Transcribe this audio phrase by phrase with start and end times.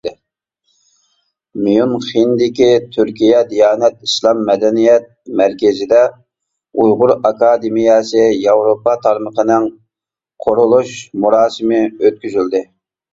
[1.65, 5.05] ميۇنخېندىكى تۈركىيە دىيانەت ئىسلام مەدەنىيەت
[5.43, 6.01] مەركىزىدە
[6.81, 9.69] ئۇيغۇر ئاكادېمىيەسى ياۋروپا تارمىقىنىڭ
[10.47, 12.67] قۇرۇلۇش مۇراسىمى ئۆتكۈزۈلدى.